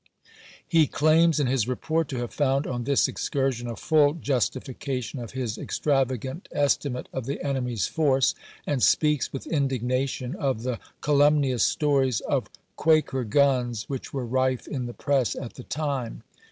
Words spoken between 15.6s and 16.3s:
time.